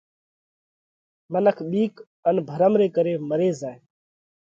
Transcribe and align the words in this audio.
منک 1.31 1.57
ٻِيڪ 1.69 1.93
ان 2.27 2.35
ڀرم 2.49 2.73
ري 2.79 2.87
ڪري 2.95 3.13
مري 3.29 3.49
زائه۔ 3.59 3.77